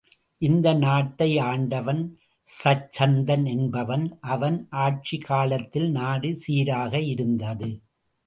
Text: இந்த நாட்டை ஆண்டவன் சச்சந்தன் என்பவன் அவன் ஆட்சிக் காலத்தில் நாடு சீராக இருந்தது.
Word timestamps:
இந்த 0.41 0.73
நாட்டை 0.73 1.37
ஆண்டவன் 1.39 1.99
சச்சந்தன் 2.47 3.45
என்பவன் 3.47 4.17
அவன் 4.27 4.57
ஆட்சிக் 4.77 5.25
காலத்தில் 5.25 5.91
நாடு 5.91 6.35
சீராக 6.35 7.01
இருந்தது. 7.01 7.69